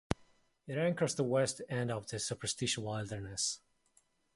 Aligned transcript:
It 0.65 0.79
anchors 0.79 1.13
the 1.13 1.23
west 1.23 1.61
end 1.69 1.91
of 1.91 2.07
the 2.07 2.17
Superstition 2.17 2.81
Wilderness. 2.83 3.59